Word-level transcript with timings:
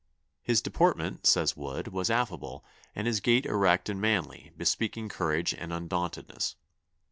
'His 0.41 0.63
deportment,' 0.63 1.27
says 1.27 1.55
Wood, 1.55 1.89
'was 1.89 2.09
affable, 2.09 2.65
and 2.95 3.05
his 3.05 3.19
gait 3.19 3.45
erect 3.45 3.87
and 3.87 4.01
manly, 4.01 4.51
bespeaking 4.57 5.09
courage 5.09 5.53
and 5.53 5.71
undauntedness. 5.71 6.55